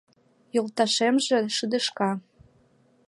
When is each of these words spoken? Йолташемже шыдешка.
Йолташемже 0.55 1.37
шыдешка. 1.55 2.11